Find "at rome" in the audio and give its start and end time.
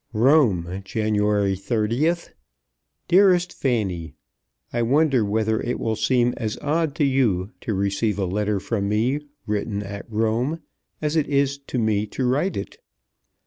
9.83-10.59